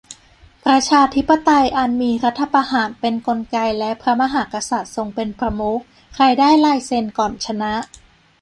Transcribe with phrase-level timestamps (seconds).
[0.65, 5.79] ประชาธิปไตยอันมีรัฐประหารเป็นกลไกและพระมหากษัตริย์ทรงเป็นประมุข
[6.15, 7.73] ใครได้ลายเซ็นก่อนชนะ